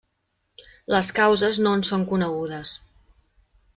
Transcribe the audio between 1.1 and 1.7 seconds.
causes